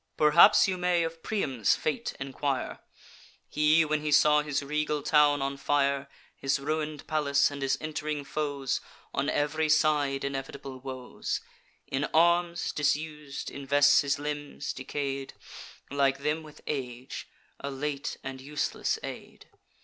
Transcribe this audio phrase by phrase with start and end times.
[0.17, 2.79] "Perhaps you may of Priam's fate enquire.
[3.47, 8.23] He, when he saw his regal town on fire, His ruin'd palace, and his ent'ring
[8.23, 8.81] foes,
[9.13, 11.39] On ev'ry side inevitable woes,
[11.85, 15.35] In arms, disus'd, invests his limbs, decay'd,
[15.91, 17.27] Like them, with age;
[17.59, 19.45] a late and useless aid.